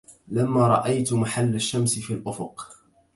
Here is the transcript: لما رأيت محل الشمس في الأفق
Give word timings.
لما 0.27 0.67
رأيت 0.67 1.13
محل 1.13 1.55
الشمس 1.55 1.99
في 1.99 2.13
الأفق 2.13 2.71